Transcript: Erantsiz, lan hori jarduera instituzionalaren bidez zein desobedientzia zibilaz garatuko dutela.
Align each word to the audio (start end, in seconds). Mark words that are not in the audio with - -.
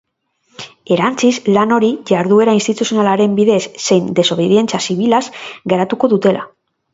Erantsiz, 0.93 1.33
lan 1.57 1.73
hori 1.75 1.91
jarduera 2.11 2.55
instituzionalaren 2.61 3.35
bidez 3.41 3.59
zein 3.83 4.09
desobedientzia 4.21 4.81
zibilaz 4.87 5.23
garatuko 5.75 6.11
dutela. 6.17 6.49